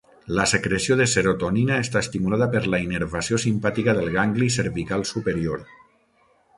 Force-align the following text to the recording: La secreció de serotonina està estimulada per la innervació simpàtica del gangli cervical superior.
La 0.37 0.45
secreció 0.51 0.95
de 1.01 1.05
serotonina 1.11 1.77
està 1.83 2.01
estimulada 2.07 2.49
per 2.57 2.63
la 2.75 2.81
innervació 2.87 3.41
simpàtica 3.47 3.97
del 4.01 4.13
gangli 4.19 4.53
cervical 4.59 5.09
superior. 5.15 5.67